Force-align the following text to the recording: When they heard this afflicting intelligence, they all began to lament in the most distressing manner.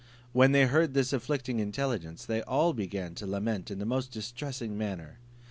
When 0.33 0.51
they 0.51 0.65
heard 0.65 0.95
this 0.95 1.13
afflicting 1.13 1.59
intelligence, 1.59 2.25
they 2.25 2.41
all 2.41 2.73
began 2.73 3.13
to 3.13 3.27
lament 3.27 3.69
in 3.69 3.77
the 3.77 3.85
most 3.85 4.09
distressing 4.11 4.75
manner. 4.75 5.19